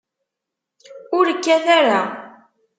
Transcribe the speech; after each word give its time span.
Ur 1.17 1.25
kkat 1.37 1.65
ara. 1.77 2.01